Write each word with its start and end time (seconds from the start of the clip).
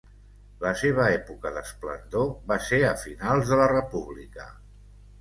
La 0.63 0.71
seva 0.79 1.05
època 1.17 1.51
d'esplendor 1.59 2.33
va 2.53 2.59
ser 2.71 2.83
a 2.91 2.97
finals 3.05 3.55
de 3.55 3.63
la 3.65 3.71
república. 3.79 4.53